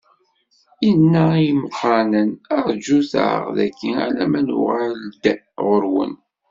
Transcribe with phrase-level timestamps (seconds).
[0.91, 2.29] Inna i imeqqranen:
[2.75, 5.23] Rǧut-aɣ dagi alamma nuɣal-d
[5.65, 6.13] ɣur-wen.